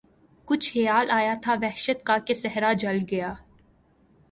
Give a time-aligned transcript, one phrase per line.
[0.47, 3.33] کچھ خیال آیا تھا وحشت کا کہ صحرا جل گیا